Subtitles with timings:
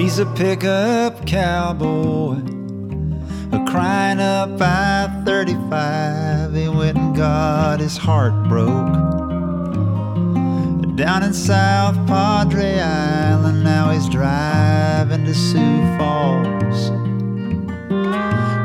[0.00, 2.38] He's a pickup cowboy,
[3.52, 6.54] a crying up I 35.
[6.54, 8.94] He went and got his heart broke.
[10.96, 16.90] Down in South Padre Island, now he's driving to Sioux Falls.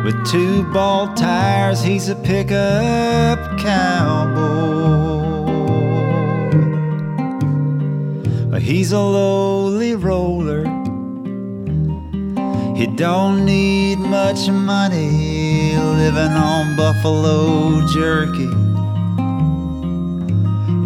[0.05, 4.95] With two bald tires, he's a pickup cowboy.
[8.61, 10.64] He's a lowly roller.
[12.75, 18.51] He don't need much money, living on buffalo jerky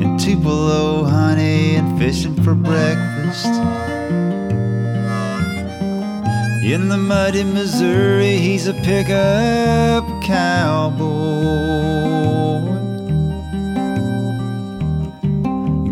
[0.03, 3.47] and Tupelo honey and fishing for breakfast.
[6.63, 10.99] In the muddy Missouri, he's a pickup cowboy.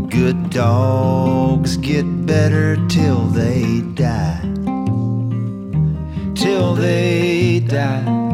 [0.09, 4.36] Good dogs get better till they die.
[6.47, 8.26] Till they die.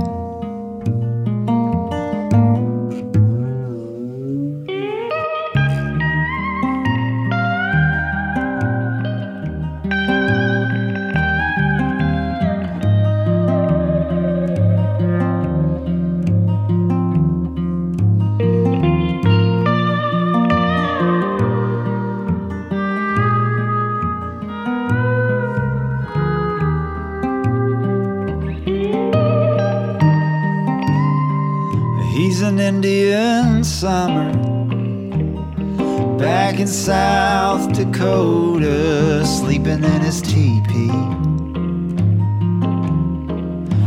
[36.64, 40.98] In South Dakota, sleeping in his teepee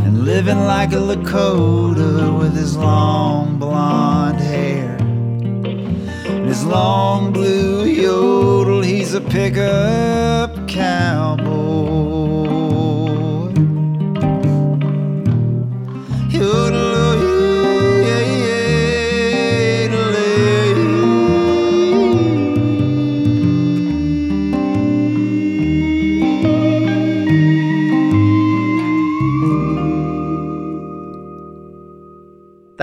[0.05, 8.83] and living like a Lakota with his long blonde hair and his long blue yodel.
[8.83, 11.66] He's a pickup cowboy.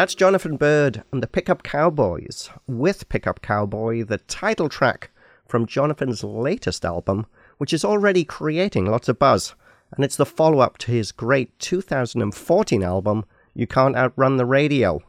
[0.05, 5.11] That's Jonathan Byrd and the Pickup Cowboys, with Pickup Cowboy, the title track
[5.49, 7.25] from Jonathan's latest album,
[7.57, 9.55] which is already creating lots of buzz.
[9.93, 15.01] And it's the follow up to his great 2014 album, You Can't Outrun the Radio.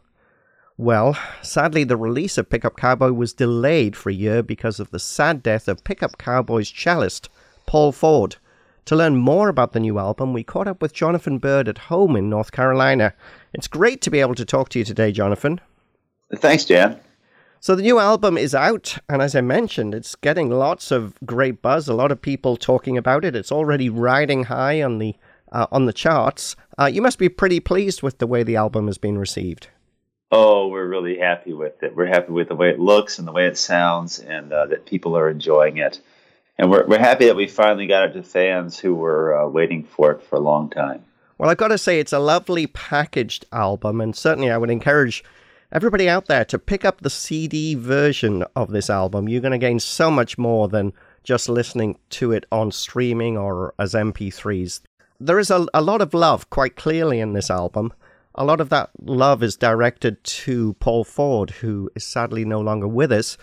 [0.77, 4.99] Well, sadly, the release of Pickup Cowboy was delayed for a year because of the
[4.99, 7.27] sad death of Pickup Cowboy's cellist,
[7.65, 8.37] Paul Ford.
[8.85, 12.15] To learn more about the new album, we caught up with Jonathan Byrd at home
[12.15, 13.13] in North Carolina.
[13.51, 15.59] It's great to be able to talk to you today, Jonathan.
[16.35, 16.99] Thanks, Jan.
[17.59, 21.63] So the new album is out, and as I mentioned, it's getting lots of great
[21.63, 21.87] buzz.
[21.87, 23.35] A lot of people talking about it.
[23.35, 25.15] It's already riding high on the
[25.51, 26.55] uh, on the charts.
[26.77, 29.69] Uh, you must be pretty pleased with the way the album has been received.
[30.31, 31.95] Oh, we're really happy with it.
[31.95, 34.85] We're happy with the way it looks and the way it sounds, and uh, that
[34.85, 35.99] people are enjoying it
[36.57, 39.83] and we're we're happy that we finally got it to fans who were uh, waiting
[39.83, 41.03] for it for a long time.
[41.37, 45.23] Well, I've got to say it's a lovely packaged album, and certainly I would encourage
[45.71, 49.27] everybody out there to pick up the CD version of this album.
[49.27, 50.93] You're going to gain so much more than
[51.23, 54.81] just listening to it on streaming or as MP3s.
[55.19, 57.91] There is a, a lot of love quite clearly in this album.
[58.35, 62.87] A lot of that love is directed to Paul Ford, who is sadly no longer
[62.87, 63.37] with us.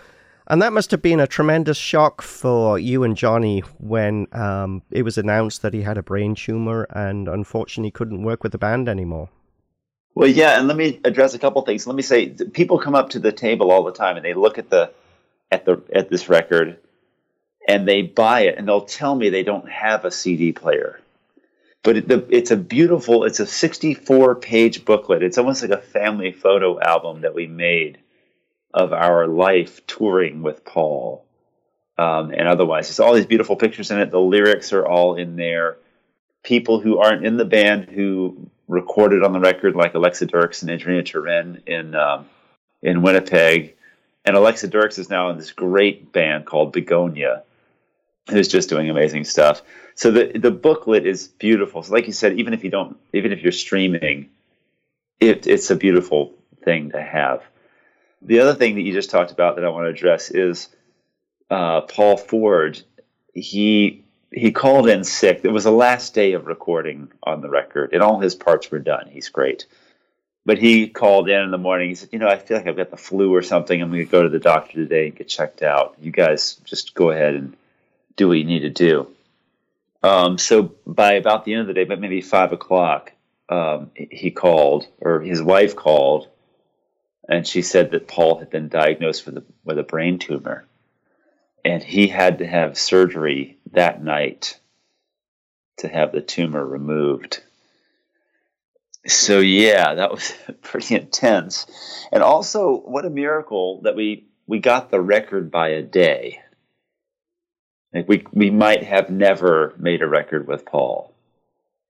[0.47, 5.03] And that must have been a tremendous shock for you and Johnny when um, it
[5.03, 8.89] was announced that he had a brain tumor and unfortunately couldn't work with the band
[8.89, 9.29] anymore.
[10.15, 11.87] Well, yeah, and let me address a couple things.
[11.87, 14.57] Let me say, people come up to the table all the time and they look
[14.57, 14.91] at the
[15.51, 16.77] at the at this record
[17.67, 20.99] and they buy it and they'll tell me they don't have a CD player.
[21.83, 25.23] But it, the, it's a beautiful, it's a 64 page booklet.
[25.23, 27.99] It's almost like a family photo album that we made
[28.73, 31.25] of our life touring with Paul.
[31.97, 34.09] Um, and otherwise, It's all these beautiful pictures in it.
[34.09, 35.77] The lyrics are all in there.
[36.43, 40.71] People who aren't in the band who recorded on the record, like Alexa Dirks and
[40.71, 42.25] Andrina Turenne in um,
[42.81, 43.75] in Winnipeg,
[44.25, 47.43] and Alexa Dirks is now in this great band called Begonia,
[48.29, 49.61] who's just doing amazing stuff.
[49.95, 51.83] So the the booklet is beautiful.
[51.83, 54.29] So like you said, even if you don't, even if you're streaming,
[55.19, 56.33] it, it's a beautiful
[56.63, 57.43] thing to have.
[58.25, 60.69] The other thing that you just talked about that I want to address is
[61.49, 62.81] uh, Paul Ford.
[63.33, 65.41] He he called in sick.
[65.43, 68.79] It was the last day of recording on the record, and all his parts were
[68.79, 69.07] done.
[69.09, 69.67] He's great.
[70.45, 71.89] But he called in in the morning.
[71.89, 73.81] He said, "You know, I feel like I've got the flu or something.
[73.81, 75.95] I'm going to go to the doctor today and get checked out.
[76.01, 77.55] You guys just go ahead and
[78.15, 79.07] do what you need to do."
[80.01, 83.13] Um, so by about the end of the day, but maybe five o'clock,
[83.47, 86.27] um, he called, or his wife called,
[87.27, 90.65] and she said that Paul had been diagnosed with a, with a brain tumor,
[91.63, 94.59] and he had to have surgery that night
[95.77, 97.41] to have the tumor removed.
[99.07, 101.65] So yeah, that was pretty intense,
[102.11, 106.39] and also what a miracle that we we got the record by a day.
[107.93, 111.13] Like we we might have never made a record with Paul.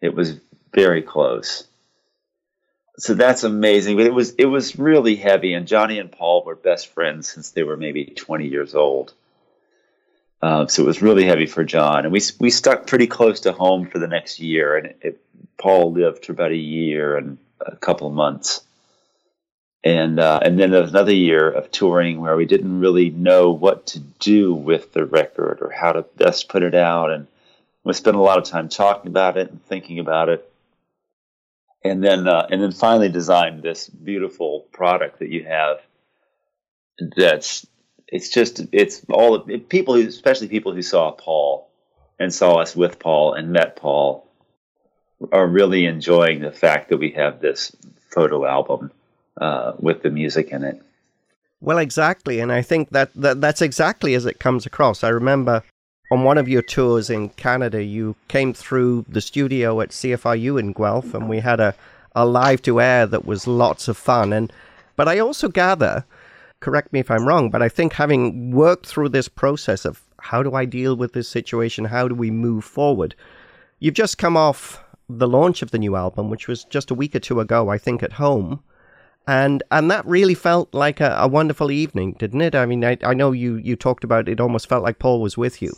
[0.01, 0.39] It was
[0.74, 1.68] very close.
[2.97, 3.97] So that's amazing.
[3.97, 7.51] But it was it was really heavy, and Johnny and Paul were best friends since
[7.51, 9.13] they were maybe 20 years old.
[10.41, 13.53] Um, so it was really heavy for John, and we we stuck pretty close to
[13.53, 14.77] home for the next year.
[14.77, 15.19] And it,
[15.57, 18.61] Paul lived for about a year and a couple of months
[19.83, 23.51] and uh, and then there was another year of touring where we didn't really know
[23.51, 27.27] what to do with the record or how to best put it out, and
[27.83, 30.49] we spent a lot of time talking about it and thinking about it,
[31.83, 35.80] and then uh, and then finally designed this beautiful product that you have.
[37.18, 37.65] That's
[38.07, 41.69] it's just it's all people, who, especially people who saw Paul
[42.19, 44.27] and saw us with Paul and met Paul,
[45.31, 47.75] are really enjoying the fact that we have this
[48.09, 48.91] photo album
[49.41, 50.81] uh, with the music in it.
[51.59, 55.03] Well, exactly, and I think that, that that's exactly as it comes across.
[55.03, 55.63] I remember
[56.13, 60.71] on one of your tours in Canada, you came through the studio at CFRU in
[60.71, 61.74] Guelph, and we had a,
[62.15, 64.31] a live to air that was lots of fun.
[64.31, 64.54] And
[64.95, 66.06] but I also gather,
[66.60, 70.44] correct me if I'm wrong, but I think having worked through this process of how
[70.44, 73.15] do I deal with this situation, how do we move forward,
[73.80, 77.15] you've just come off the launch of the new album, which was just a week
[77.15, 78.62] or two ago, I think, at home
[79.27, 82.56] and and that really felt like a, a, wonderful evening, didn't it?
[82.56, 85.38] I mean, I, I know you you talked about it almost felt like Paul was
[85.38, 85.71] with you.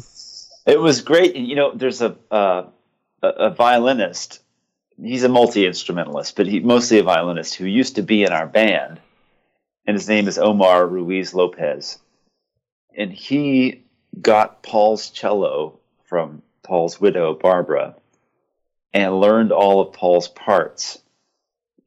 [0.66, 1.36] It was great.
[1.36, 2.68] You know, there's a uh,
[3.22, 4.42] a violinist.
[5.02, 8.48] He's a multi instrumentalist, but he mostly a violinist who used to be in our
[8.48, 9.00] band,
[9.86, 12.00] and his name is Omar Ruiz Lopez,
[12.98, 13.84] and he
[14.20, 17.96] got Paul's cello from Paul's widow Barbara,
[18.94, 20.98] and learned all of Paul's parts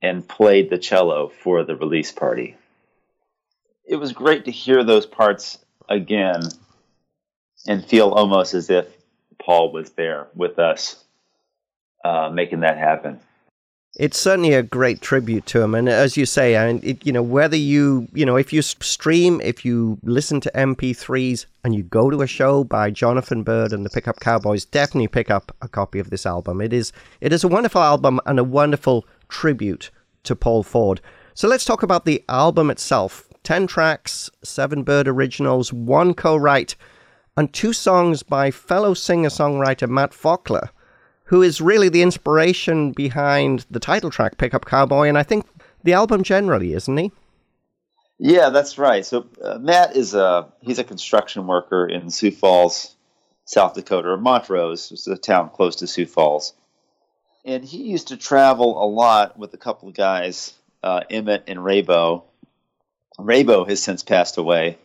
[0.00, 2.56] and played the cello for the release party.
[3.84, 5.58] It was great to hear those parts
[5.88, 6.42] again
[7.68, 8.86] and feel almost as if
[9.40, 11.04] Paul was there with us,
[12.04, 13.20] uh, making that happen.
[13.96, 17.22] It's certainly a great tribute to him, and as you say, and it, you know
[17.22, 22.10] whether you you know if you stream, if you listen to MP3s, and you go
[22.10, 25.98] to a show by Jonathan Byrd and the Pickup Cowboys, definitely pick up a copy
[25.98, 26.60] of this album.
[26.60, 29.90] It is it is a wonderful album and a wonderful tribute
[30.24, 31.00] to Paul Ford.
[31.34, 36.76] So let's talk about the album itself 10 tracks, 7 Byrd originals, 1 co write,
[37.38, 40.70] and 2 songs by fellow singer songwriter Matt Faulkner,
[41.24, 45.46] who is really the inspiration behind the title track, Pickup Cowboy, and I think
[45.84, 47.12] the album generally, isn't he?
[48.18, 49.06] Yeah, that's right.
[49.06, 52.96] So uh, Matt is a he's a construction worker in Sioux Falls,
[53.44, 56.54] South Dakota, or Montrose, which is a town close to Sioux Falls
[57.48, 60.52] and he used to travel a lot with a couple of guys,
[60.82, 62.24] uh, Emmett and Raybo.
[63.18, 64.78] Raybo has since passed away,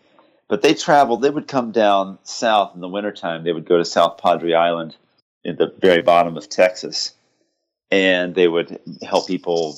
[0.54, 1.24] but they traveled.
[1.24, 3.44] They would come down south in the wintertime.
[3.44, 4.96] They would go to South Padre Island
[5.44, 7.16] in the very bottom of Texas,
[7.90, 9.76] and they would help people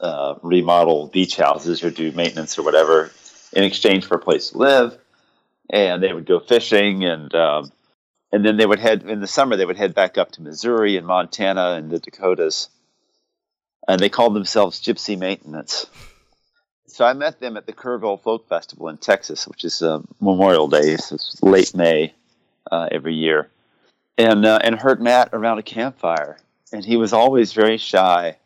[0.00, 3.12] uh, remodel beach houses or do maintenance or whatever
[3.52, 4.96] in exchange for a place to live.
[5.68, 7.70] And they would go fishing and um,
[8.32, 9.56] and then they would head in the summer.
[9.56, 12.70] They would head back up to Missouri and Montana and the Dakotas,
[13.86, 15.84] and they called themselves Gypsy Maintenance.
[16.96, 20.66] So I met them at the Kerrville Folk Festival in Texas, which is uh, Memorial
[20.66, 20.96] Day.
[20.96, 22.14] So it's late May
[22.72, 23.50] uh, every year,
[24.16, 26.38] and uh, and heard Matt around a campfire,
[26.72, 28.38] and he was always very shy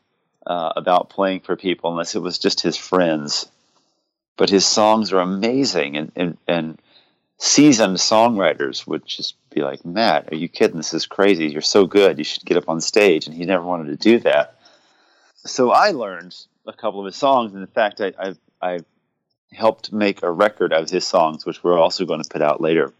[0.44, 3.48] uh, about playing for people unless it was just his friends.
[4.36, 6.78] But his songs are amazing, and and, and
[7.38, 10.78] seasoned songwriters would just be like, Matt, are you kidding?
[10.78, 11.46] This is crazy.
[11.46, 12.18] You're so good.
[12.18, 13.28] You should get up on stage.
[13.28, 14.56] And he never wanted to do that.
[15.36, 16.34] So I learned
[16.66, 17.52] a couple of his songs.
[17.52, 18.78] And in fact, I, I, I
[19.52, 22.92] helped make a record of his songs, which we're also going to put out later.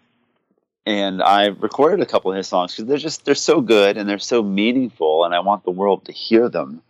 [0.87, 4.09] And I recorded a couple of his songs because they're just they're so good and
[4.09, 6.83] they're so meaningful, and I want the world to hear them.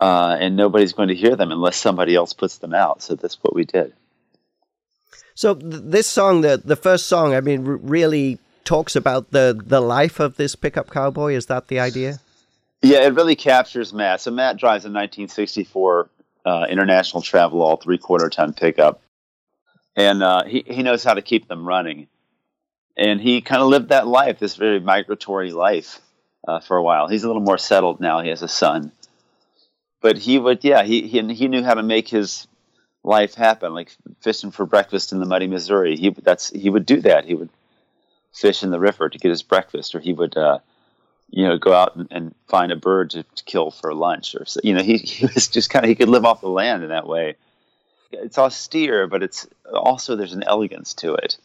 [0.00, 3.02] Uh, and nobody's going to hear them unless somebody else puts them out.
[3.02, 3.92] So that's what we did.
[5.34, 9.60] So th- this song, the the first song, I mean, r- really talks about the
[9.64, 11.34] the life of this pickup cowboy.
[11.34, 12.18] Is that the idea?
[12.82, 14.22] Yeah, it really captures Matt.
[14.22, 16.10] So Matt drives a 1964
[16.46, 19.02] uh, International Travelall three quarter ton pickup,
[19.96, 22.08] and uh, he he knows how to keep them running.
[22.96, 26.00] and he kind of lived that life, this very migratory life,
[26.48, 27.08] uh, for a while.
[27.08, 28.20] He's a little more settled now.
[28.22, 28.92] He has a son,
[30.02, 32.46] but he would, yeah, he he, he knew how to make his
[33.04, 35.96] life happen, like fishing for breakfast in the muddy Missouri.
[35.96, 37.24] He that's he would do that.
[37.26, 37.50] He would
[38.32, 40.60] fish in the river to get his breakfast, or he would, uh,
[41.32, 44.44] you know, go out and, and find a bird to, to, kill for lunch, or
[44.62, 46.90] you know, he, he was just kind of he could live off the land in
[46.90, 47.34] that way.
[48.12, 51.38] It's austere, but it's also there's an elegance to it.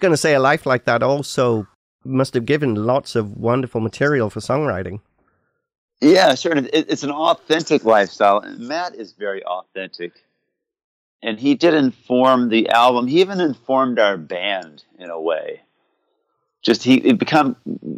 [0.00, 1.66] Going to say a life like that also
[2.04, 5.00] must have given lots of wonderful material for songwriting.
[6.00, 6.52] Yeah, sure.
[6.56, 8.42] it's an authentic lifestyle.
[8.58, 10.12] Matt is very authentic
[11.22, 13.06] and he did inform the album.
[13.06, 15.62] He even informed our band in a way.
[16.62, 17.56] Just he it become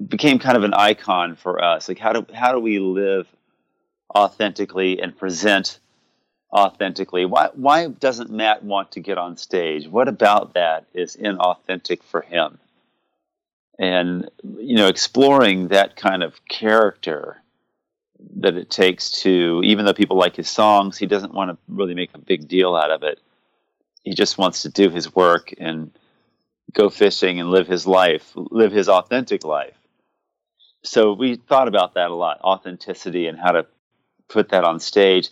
[0.09, 1.88] became kind of an icon for us.
[1.88, 3.28] Like how do how do we live
[4.14, 5.78] authentically and present
[6.52, 7.26] authentically?
[7.26, 9.87] Why why doesn't Matt want to get on stage?
[9.87, 12.59] What about that is inauthentic for him?
[13.78, 17.42] And you know, exploring that kind of character
[18.37, 21.94] that it takes to, even though people like his songs, he doesn't want to really
[21.94, 23.18] make a big deal out of it.
[24.04, 25.90] He just wants to do his work and
[26.75, 29.76] go fishing and live his life, live his authentic life.
[30.83, 33.66] So we thought about that a lot authenticity and how to
[34.28, 35.31] put that on stage.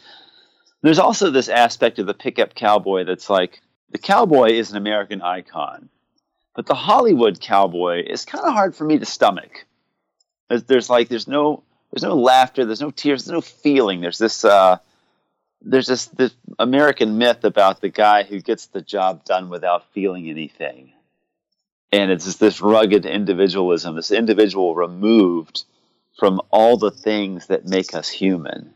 [0.81, 5.21] There's also this aspect of the pickup cowboy that's like the cowboy is an American
[5.21, 5.91] icon,
[6.57, 9.67] but the Hollywood cowboy is kind of hard for me to stomach.
[10.49, 14.01] There's, there's like, there's no, there's no laughter, there's no tears, there's no feeling.
[14.01, 14.79] There's this uh,
[15.61, 20.29] there's this this American myth about the guy who gets the job done without feeling
[20.29, 20.93] anything,
[21.93, 25.65] and it's just this rugged individualism, this individual removed
[26.19, 28.75] from all the things that make us human.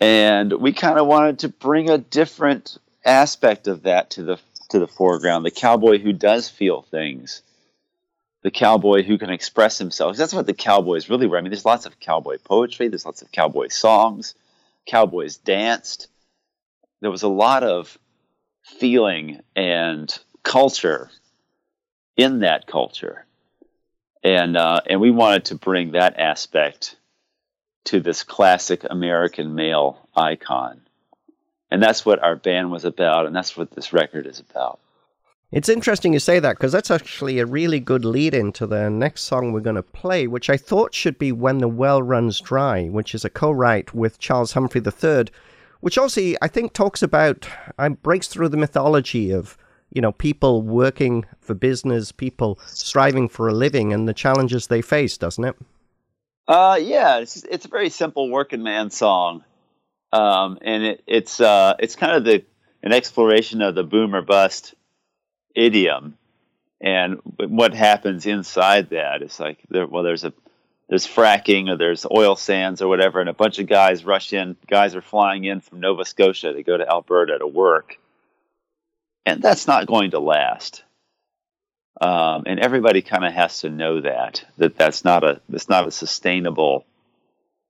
[0.00, 4.38] And we kind of wanted to bring a different aspect of that to the
[4.70, 5.44] to the foreground.
[5.44, 7.42] The cowboy who does feel things
[8.44, 10.18] the cowboy who can express himself.
[10.18, 11.38] That's what the cowboys really were.
[11.38, 14.34] I mean, there's lots of cowboy poetry, there's lots of cowboy songs,
[14.86, 16.08] cowboys danced.
[17.00, 17.98] There was a lot of
[18.62, 21.10] feeling and culture
[22.16, 23.24] in that culture.
[24.22, 26.96] And, uh, and we wanted to bring that aspect
[27.84, 30.80] to this classic American male icon.
[31.70, 34.78] And that's what our band was about, and that's what this record is about.
[35.52, 39.22] It's interesting you say that because that's actually a really good lead into the next
[39.22, 42.86] song we're going to play, which I thought should be When the Well Runs Dry,
[42.86, 45.26] which is a co write with Charles Humphrey III,
[45.80, 49.56] which also I think talks about, uh, breaks through the mythology of,
[49.94, 54.82] you know, people working for business, people striving for a living, and the challenges they
[54.82, 55.56] face, doesn't it?
[56.46, 59.42] Uh, yeah, it's, it's a very simple working man song.
[60.12, 62.44] Um, and it, it's, uh, it's kind of the,
[62.82, 64.74] an exploration of the boomer bust
[65.54, 66.18] idiom
[66.80, 70.32] and what happens inside that is like there well there's a
[70.88, 74.56] there's fracking or there's oil sands or whatever and a bunch of guys rush in
[74.66, 77.98] guys are flying in from nova scotia to go to alberta to work
[79.26, 80.82] and that's not going to last
[82.00, 85.86] um, and everybody kind of has to know that that that's not a it's not
[85.86, 86.84] a sustainable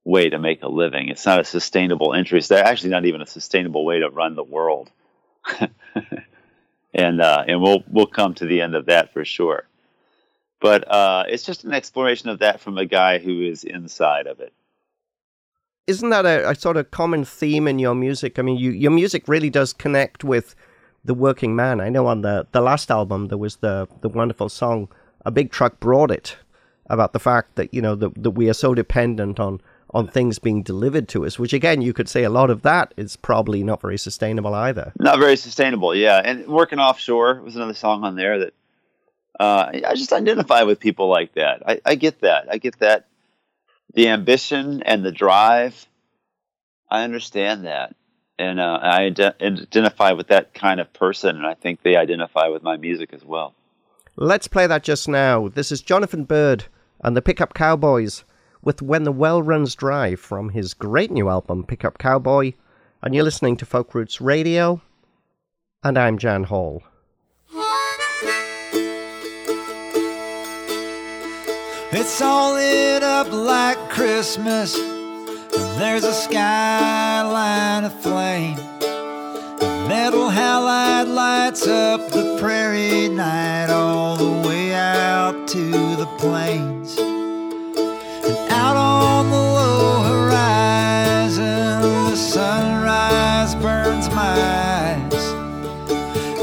[0.05, 3.27] way to make a living it's not a sustainable interest they're actually not even a
[3.27, 4.91] sustainable way to run the world
[6.95, 9.67] and uh, and we'll we'll come to the end of that for sure.
[10.61, 14.41] But uh, it's just an exploration of that from a guy who is inside of
[14.41, 14.53] it.
[15.87, 18.39] Isn't that a, a sort of common theme in your music?
[18.39, 20.55] I mean, you, your music really does connect with
[21.05, 21.81] the working man.
[21.81, 24.89] I know on the, the last album there was the the wonderful song
[25.25, 26.37] "A Big Truck Brought It"
[26.87, 29.61] about the fact that you know that that we are so dependent on
[29.95, 32.93] on things being delivered to us, which again, you could say a lot of that
[32.97, 34.93] is probably not very sustainable either.
[34.99, 36.21] Not very sustainable, yeah.
[36.23, 38.55] And working offshore was another song on there that
[39.39, 41.63] uh, I just identify with people like that.
[41.67, 42.47] I, I get that.
[42.51, 43.07] I get that.
[43.95, 45.87] The ambition and the drive.
[46.91, 47.95] I understand that.
[48.39, 52.49] And uh, I ad- identify with that kind of person, and I think they identify
[52.49, 53.55] with my music as well.
[54.17, 55.49] Let's play that just now.
[55.49, 56.65] This is Jonathan Byrd
[57.01, 58.25] and the Pickup Cowboys
[58.63, 62.55] with When the Well Runs Dry from his great new album, Pickup Cowboy.
[63.03, 64.81] And you're listening to Folk Roots Radio,
[65.83, 66.83] and I'm Jan Hall.
[71.97, 74.94] It's all lit up like Christmas, and
[75.79, 78.57] there's a skyline of flame.
[79.89, 86.99] Metal halide lights up the prairie night all the way out to the plains.
[86.99, 95.25] And out on the low horizon, the sunrise burns my eyes,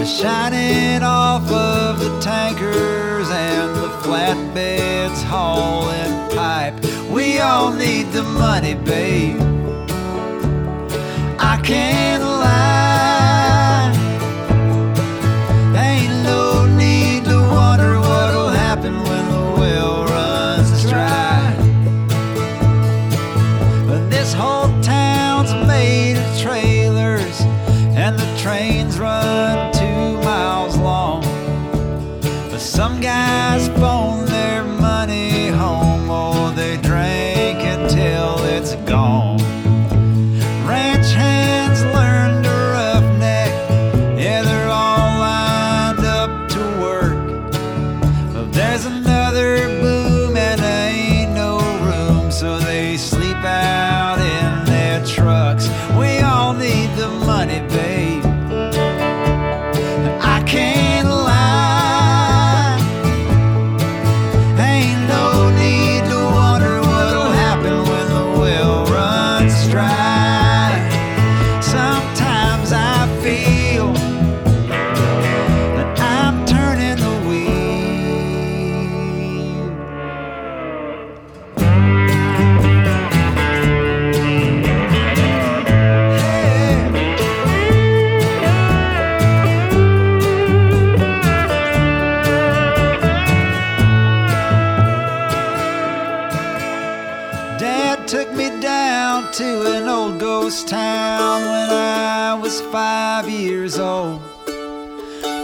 [0.07, 3.61] shining off of the tankers and
[5.11, 6.73] woods hauling pipe.
[7.09, 8.00] We all need the
[8.41, 9.39] money, babe.
[11.37, 12.10] I can't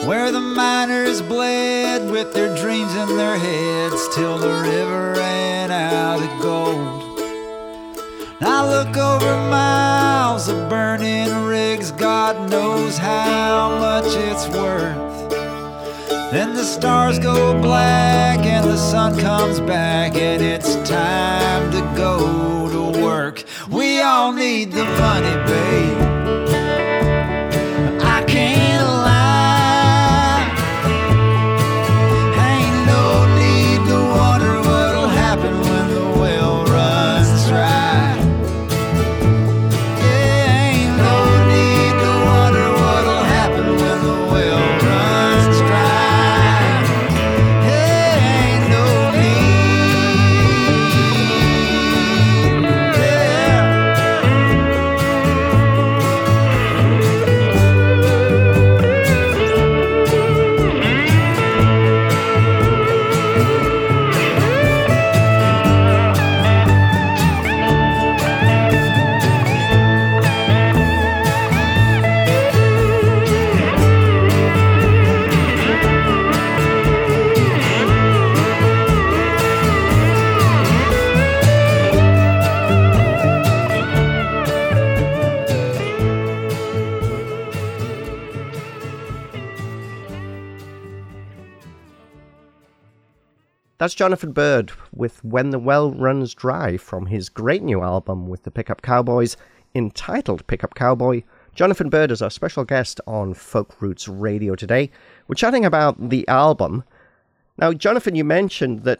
[0.07, 6.21] Where the miners bled with their dreams in their heads till the river ran out
[6.23, 7.19] of gold.
[8.39, 15.29] I look over miles of burning rigs, God knows how much it's worth.
[16.31, 22.69] Then the stars go black and the sun comes back, and it's time to go
[22.69, 23.43] to work.
[23.69, 26.16] We all need the money, babe.
[93.97, 98.51] Jonathan Byrd with When the Well Runs Dry from his great new album with the
[98.51, 99.35] Pickup Cowboys
[99.73, 101.23] entitled Pickup Cowboy.
[101.55, 104.91] Jonathan Byrd is our special guest on Folk Roots Radio today.
[105.27, 106.83] We're chatting about the album.
[107.57, 108.99] Now, Jonathan, you mentioned that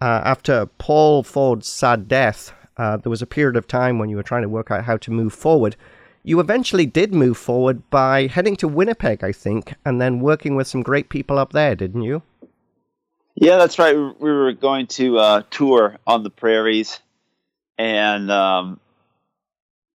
[0.00, 4.16] uh, after Paul Ford's sad death, uh, there was a period of time when you
[4.16, 5.74] were trying to work out how to move forward.
[6.22, 10.68] You eventually did move forward by heading to Winnipeg, I think, and then working with
[10.68, 12.22] some great people up there, didn't you?
[13.40, 13.96] Yeah, that's right.
[13.96, 17.00] We were going to uh, tour on the prairies,
[17.78, 18.78] and um,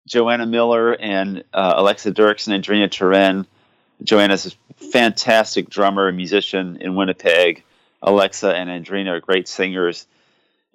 [0.09, 3.47] Joanna Miller and uh, Alexa Dirksen and Andrina Turenne.
[4.03, 7.63] Joanna's a fantastic drummer and musician in Winnipeg.
[8.03, 10.07] Alexa and Andrina are great singers,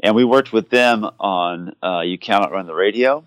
[0.03, 3.25] and we worked with them on uh, "You Cannot Run the Radio."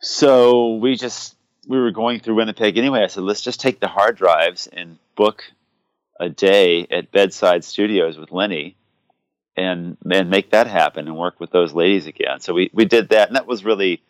[0.00, 1.36] So we just
[1.68, 3.02] we were going through Winnipeg anyway.
[3.02, 5.44] I said, let's just take the hard drives and book
[6.20, 8.76] a day at Bedside Studios with Lenny,
[9.56, 12.40] and and make that happen and work with those ladies again.
[12.40, 14.02] So we we did that, and that was really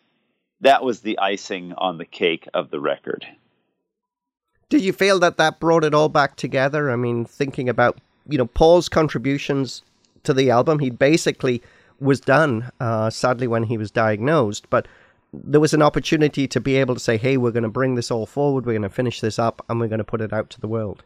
[0.61, 3.25] that was the icing on the cake of the record.
[4.69, 6.89] Did you feel that that brought it all back together?
[6.89, 9.81] I mean, thinking about you know Paul's contributions
[10.23, 11.61] to the album, he basically
[11.99, 12.71] was done.
[12.79, 14.87] Uh, sadly, when he was diagnosed, but
[15.33, 18.11] there was an opportunity to be able to say, "Hey, we're going to bring this
[18.11, 18.65] all forward.
[18.65, 20.67] We're going to finish this up, and we're going to put it out to the
[20.67, 21.03] world."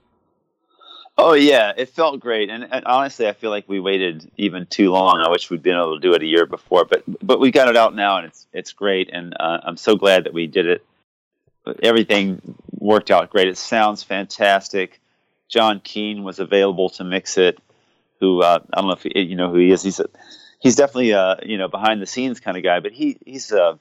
[1.21, 4.89] Oh yeah, it felt great, and, and honestly, I feel like we waited even too
[4.91, 5.19] long.
[5.19, 7.67] I wish we'd been able to do it a year before, but but we got
[7.67, 10.65] it out now, and it's it's great, and uh, I'm so glad that we did
[10.65, 10.85] it.
[11.83, 13.49] Everything worked out great.
[13.49, 15.01] It sounds fantastic.
[15.49, 17.59] John Keane was available to mix it.
[18.21, 19.83] who uh, I don't know if he, you know who he is.
[19.83, 20.05] He's a,
[20.59, 23.75] he's definitely a you know behind the scenes kind of guy, but he he's uh,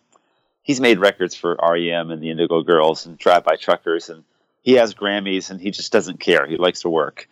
[0.62, 4.24] he's made records for REM and the Indigo Girls and Drive By Truckers, and
[4.62, 6.46] he has Grammys, and he just doesn't care.
[6.46, 7.28] He likes to work.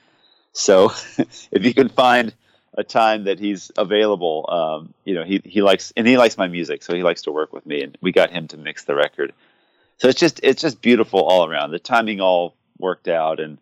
[0.53, 2.35] So if you can find
[2.75, 6.49] a time that he's available, um, you know, he he likes and he likes my
[6.49, 8.95] music, so he likes to work with me, and we got him to mix the
[8.95, 9.33] record.
[9.99, 11.71] So it's just it's just beautiful all around.
[11.71, 13.59] The timing all worked out, and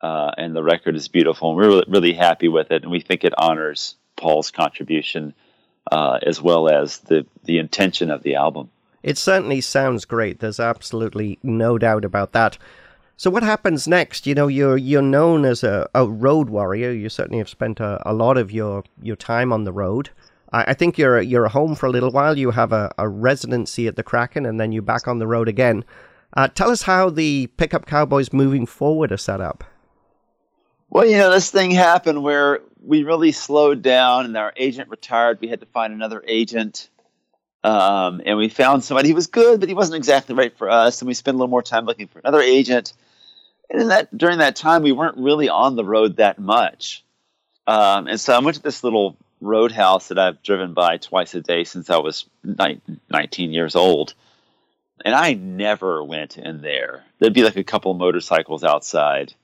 [0.00, 3.00] uh, and the record is beautiful, and we're really, really happy with it, and we
[3.00, 5.34] think it honors Paul's contribution
[5.90, 8.70] uh, as well as the the intention of the album.
[9.02, 10.40] It certainly sounds great.
[10.40, 12.58] There's absolutely no doubt about that.
[13.16, 14.26] So what happens next?
[14.26, 16.90] You know, you're you're known as a, a road warrior.
[16.90, 20.10] You certainly have spent a, a lot of your, your time on the road.
[20.52, 22.36] I, I think you're you're home for a little while.
[22.36, 25.48] You have a, a residency at the Kraken, and then you're back on the road
[25.48, 25.84] again.
[26.34, 29.64] Uh, tell us how the Pickup Cowboys moving forward are set up.
[30.88, 35.38] Well, you know, this thing happened where we really slowed down, and our agent retired.
[35.40, 36.88] We had to find another agent,
[37.64, 41.00] um, and we found somebody who was good, but he wasn't exactly right for us.
[41.00, 42.92] And we spent a little more time looking for another agent.
[43.70, 47.04] And that during that time, we weren't really on the road that much.
[47.66, 51.40] Um, and so I went to this little roadhouse that I've driven by twice a
[51.40, 54.14] day since I was 19 years old.
[55.04, 57.04] And I never went in there.
[57.18, 59.34] There'd be like a couple motorcycles outside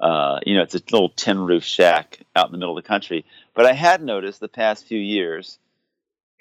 [0.00, 2.88] uh, you know, it's a little tin roof shack out in the middle of the
[2.88, 3.24] country.
[3.54, 5.58] But I had noticed the past few years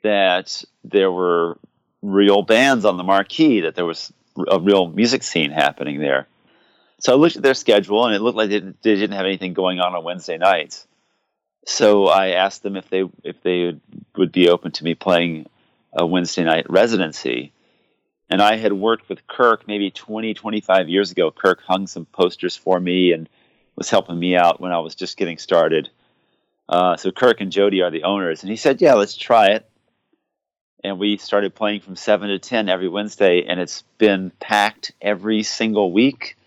[0.08, 1.58] that there were
[2.02, 4.14] real bands on the marquee, that there was
[4.50, 6.28] a real music scene happening there.
[7.00, 9.80] So I looked at their schedule, and it looked like they didn't, have anything going
[9.80, 10.88] on on Wednesday nights.
[11.66, 13.82] So I asked them if they if they would,
[14.16, 15.48] would be open to me playing
[15.92, 17.52] a Wednesday night residency.
[18.30, 21.32] And I had worked with Kirk maybe 20, 25 years ago.
[21.32, 23.30] Kirk hung some posters for me and
[23.76, 25.90] was helping me out when I was just getting started.
[26.70, 29.70] Uh, so Kirk and Jody are the owners, and he said, "Yeah, let's try it."
[30.84, 35.44] And we started playing from seven to ten every Wednesday, and it's been packed every
[35.44, 36.38] single week.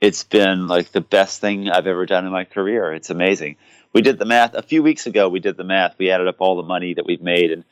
[0.00, 2.92] It's been like the best thing I've ever done in my career.
[2.92, 3.56] It's amazing.
[3.94, 5.30] We did the math a few weeks ago.
[5.30, 5.96] We did the math.
[5.98, 7.64] We added up all the money that we've made, and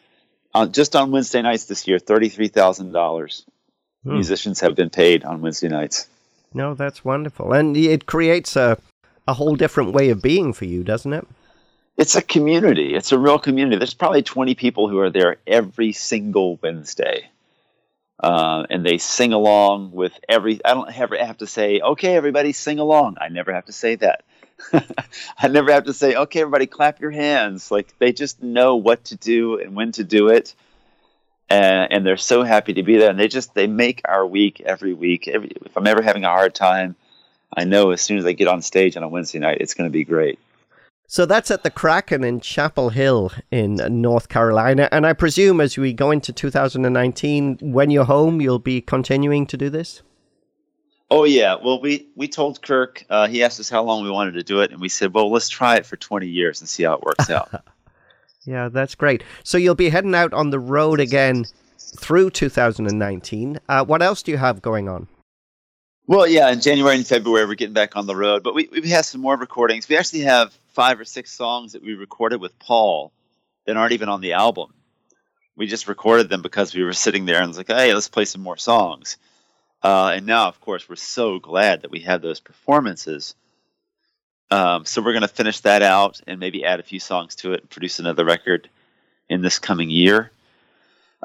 [0.55, 3.44] on, just on Wednesday nights this year, thirty-three thousand dollars.
[4.05, 4.14] Hmm.
[4.14, 6.09] Musicians have been paid on Wednesday nights.
[6.55, 7.53] No, that's wonderful.
[7.53, 8.79] And it creates a,
[9.29, 11.27] a whole different way of being for you, doesn't it?
[11.96, 12.94] It's a community.
[12.94, 13.76] It's a real community.
[13.76, 17.30] There's probably 20 people who are there every single Wednesday.
[18.18, 20.64] Uh, and they sing along with every.
[20.64, 23.16] I don't ever have to say, okay, everybody sing along.
[23.20, 24.24] I never have to say that.
[25.38, 27.70] I never have to say, okay, everybody clap your hands.
[27.70, 30.54] Like they just know what to do and when to do it
[31.50, 33.11] and, and they're so happy to be there.
[33.11, 35.28] And they just they make our week every week.
[35.28, 36.96] Every, if I'm ever having a hard time,
[37.57, 39.88] I know as soon as I get on stage on a Wednesday night, it's going
[39.88, 40.38] to be great.
[41.07, 44.88] So that's at the Kraken in Chapel Hill in North Carolina.
[44.90, 49.57] And I presume as we go into 2019, when you're home, you'll be continuing to
[49.57, 50.03] do this?
[51.11, 51.57] Oh, yeah.
[51.62, 54.61] Well, we, we told Kirk, uh, he asked us how long we wanted to do
[54.61, 54.73] it.
[54.73, 57.31] And we said, well, let's try it for 20 years and see how it works
[57.31, 57.64] out.
[58.47, 59.25] Yeah, that's great.
[59.43, 61.47] So you'll be heading out on the road again
[61.79, 63.59] through 2019.
[63.69, 65.09] Uh, what else do you have going on?
[66.07, 68.90] Well, yeah, in January and February we're getting back on the road, but we we
[68.90, 69.88] have some more recordings.
[69.88, 73.13] We actually have five or six songs that we recorded with Paul
[73.67, 74.75] that aren't even on the album.
[75.57, 78.25] We just recorded them because we were sitting there and was like, hey, let's play
[78.25, 79.17] some more songs.
[79.83, 83.35] Uh, and now, of course, we're so glad that we have those performances
[84.51, 87.55] um, so we're going to finish that out and maybe add a few songs to
[87.55, 88.69] it and produce another record
[89.29, 90.31] in this coming year.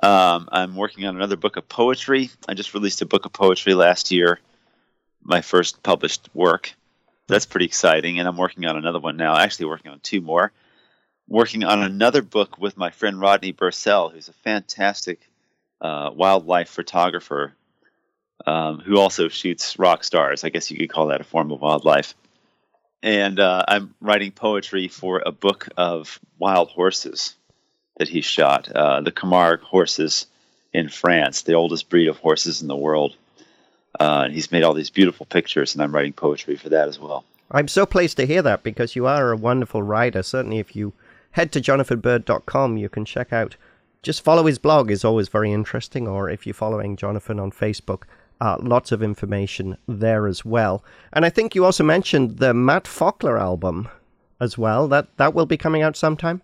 [0.01, 2.31] Um, I'm working on another book of poetry.
[2.47, 4.39] I just released a book of poetry last year,
[5.21, 6.73] my first published work.
[7.29, 8.19] That's pretty exciting.
[8.19, 10.51] And I'm working on another one now, actually, working on two more.
[11.27, 15.19] Working on another book with my friend Rodney Bursiel, who's a fantastic
[15.79, 17.53] uh, wildlife photographer
[18.45, 20.43] um, who also shoots rock stars.
[20.43, 22.15] I guess you could call that a form of wildlife
[23.01, 27.35] and uh, I'm writing poetry for a book of wild horses
[27.97, 28.69] that he shot.
[28.69, 30.25] Uh, the Camargue horses
[30.73, 33.15] in France, the oldest breed of horses in the world.
[33.99, 36.99] Uh, and he's made all these beautiful pictures, and I'm writing poetry for that as
[36.99, 37.23] well.
[37.51, 40.21] I'm so pleased to hear that because you are a wonderful writer.
[40.21, 40.93] Certainly, if you
[41.31, 43.55] head to jonathanbyrd.com, you can check out.
[44.01, 48.03] Just follow his blog is always very interesting, or if you're following Jonathan on Facebook,
[48.39, 50.83] uh, lots of information there as well.
[51.11, 53.89] And I think you also mentioned the Matt Faulkner album
[54.39, 54.87] as well.
[54.87, 56.41] That that will be coming out sometime.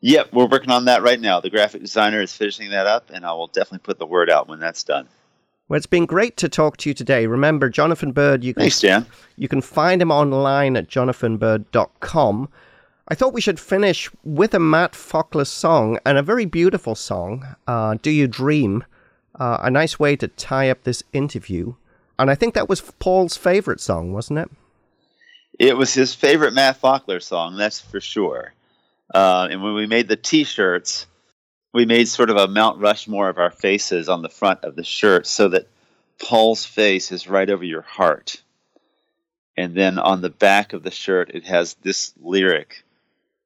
[0.00, 1.40] Yep, we're working on that right now.
[1.40, 4.48] The graphic designer is finishing that up, and I will definitely put the word out
[4.48, 5.08] when that's done.
[5.68, 7.26] Well, it's been great to talk to you today.
[7.26, 9.04] Remember, Jonathan Byrd, you can, Thanks, Jan.
[9.36, 12.48] you can find him online at jonathanbyrd.com.
[13.08, 17.46] I thought we should finish with a Matt Faulkner song and a very beautiful song,
[17.66, 18.84] uh, Do You Dream?
[19.38, 21.74] Uh, a nice way to tie up this interview.
[22.18, 24.50] And I think that was Paul's favorite song, wasn't it?
[25.58, 28.52] It was his favorite Matt Faulkner song, that's for sure.
[29.14, 31.06] Uh, and when we made the T-shirts,
[31.78, 34.82] we made sort of a Mount Rushmore of our faces on the front of the
[34.82, 35.68] shirt, so that
[36.20, 38.42] Paul's face is right over your heart.
[39.56, 42.82] And then on the back of the shirt, it has this lyric,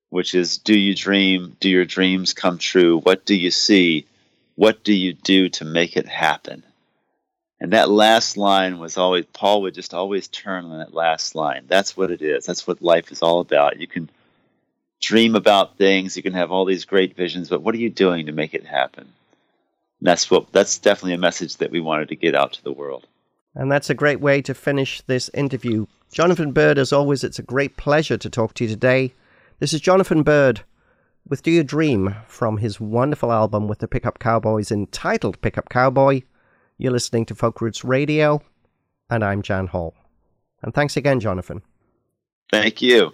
[0.09, 1.59] which is Do you dream?
[1.61, 3.01] Do your dreams come true?
[3.01, 4.07] What do you see?
[4.55, 6.65] What do you do to make it happen?
[7.61, 11.65] And that last line was always, Paul would just always turn on that last line.
[11.69, 12.47] That's what it is.
[12.47, 13.79] That's what life is all about.
[13.79, 14.09] You can
[15.03, 18.27] dream about things, you can have all these great visions, but what are you doing
[18.27, 19.03] to make it happen?
[19.05, 22.73] And that's what that's definitely a message that we wanted to get out to the
[22.73, 23.07] world.
[23.55, 25.87] And that's a great way to finish this interview.
[26.11, 29.13] Jonathan Byrd, as always, it's a great pleasure to talk to you today.
[29.59, 30.63] This is Jonathan Byrd
[31.29, 36.23] with Do You Dream from his wonderful album with the Pickup Cowboys entitled Pickup Cowboy.
[36.79, 38.43] You're listening to Folk Roots Radio,
[39.11, 39.95] and I'm Jan Hall.
[40.63, 41.63] And thanks again, Jonathan.
[42.51, 43.13] Thank you.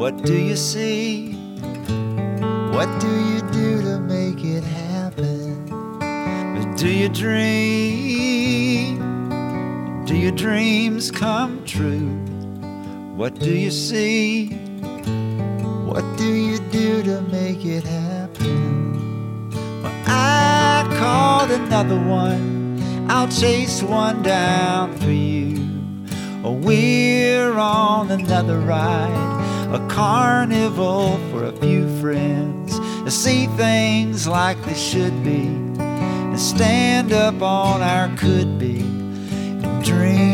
[0.00, 1.34] What do you see?
[2.72, 5.66] What do you do to make it happen?
[5.98, 8.96] But do you dream?
[10.06, 12.08] Do your dreams come true?
[13.14, 14.46] What do you see?
[15.84, 19.50] What do you do to make it happen?
[19.82, 22.80] Well, I called another one.
[23.10, 25.60] I'll chase one down for you.
[26.42, 29.19] We're on another ride,
[30.00, 35.42] carnival for a few friends to see things like they should be,
[35.78, 40.29] and stand up on our could be and dream.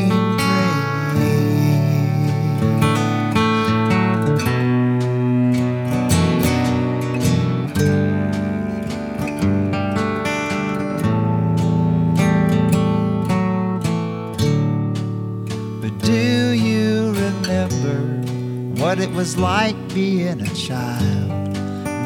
[19.17, 21.57] Was like being a child?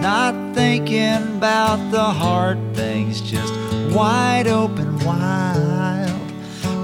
[0.01, 3.53] Not thinking about the hard things, just
[3.93, 6.21] wide open wild.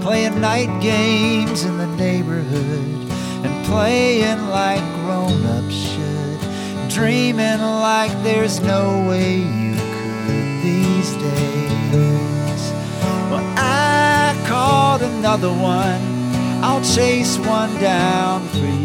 [0.02, 3.08] Playing night games in the neighborhood
[3.44, 6.90] and playing like grown ups should.
[6.90, 12.62] Dreaming like there's no way you could these days.
[13.30, 16.02] Well, I called another one.
[16.64, 18.75] I'll chase one down for you.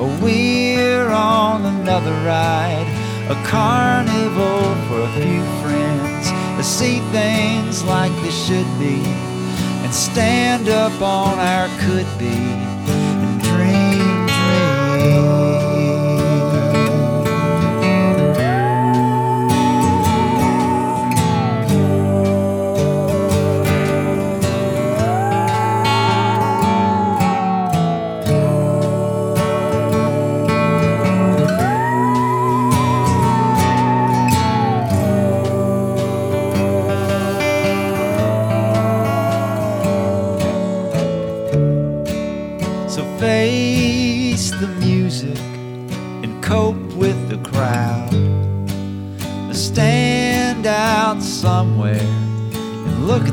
[0.00, 2.86] We're on another ride,
[3.28, 9.02] a carnival for a few friends to see things like they should be
[9.84, 12.79] and stand up on our could be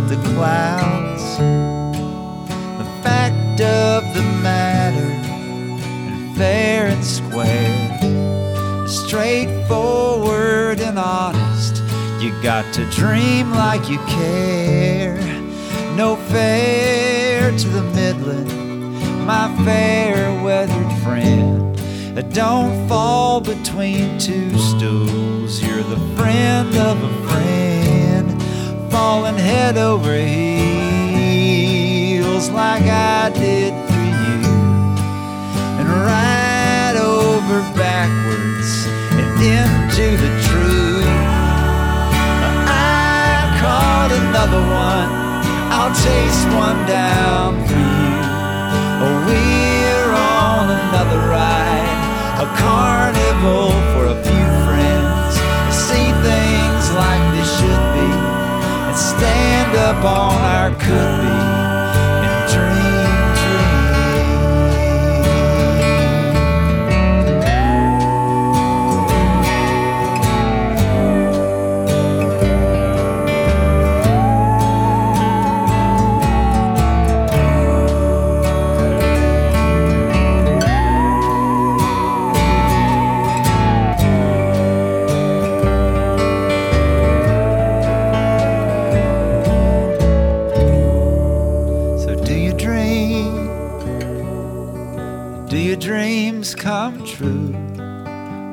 [0.08, 1.38] the clouds.
[1.38, 11.84] The fact of the matter, and fair and square, straightforward and honest.
[12.22, 15.18] You got to dream like you care.
[15.96, 18.68] No fair to the Midland
[19.28, 21.78] my fair weathered friend.
[22.18, 25.62] Uh, Don't fall between two stools.
[25.62, 27.87] You're the friend of a friend,
[28.98, 31.30] falling head over heels
[32.50, 34.42] like I did for you,
[35.78, 38.72] and right over backwards
[39.20, 41.06] and into the truth.
[42.66, 45.10] I caught another one,
[45.78, 48.18] I'll chase one down for you.
[49.04, 51.98] Oh, we're on another ride,
[52.46, 53.87] a carnival.
[59.18, 61.37] stand up on our could be.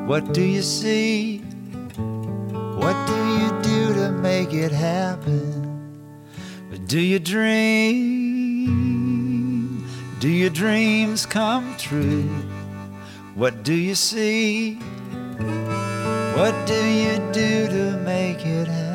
[0.06, 1.38] What do you see?
[1.38, 5.64] What do you do to make it happen?
[6.86, 8.44] Do you dream?
[10.20, 12.28] Do your dreams come true?
[13.34, 14.74] What do you see?
[16.36, 18.93] What do you do to make it happen?